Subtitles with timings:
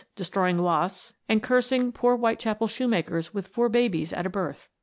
[0.15, 4.67] destroying wasps, and cursing poor Whitechapel shoemakers with four babies at a birth